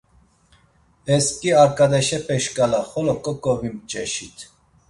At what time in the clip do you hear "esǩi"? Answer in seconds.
1.15-1.51